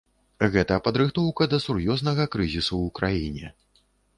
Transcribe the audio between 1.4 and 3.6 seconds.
да сур'ёзнага крызісу ў краіне.